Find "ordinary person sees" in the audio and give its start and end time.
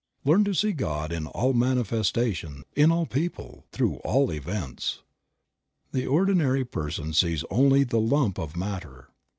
6.07-7.43